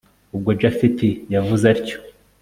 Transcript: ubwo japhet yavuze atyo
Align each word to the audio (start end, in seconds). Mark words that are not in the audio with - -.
ubwo 0.35 0.49
japhet 0.61 0.99
yavuze 1.33 1.65
atyo 1.73 1.97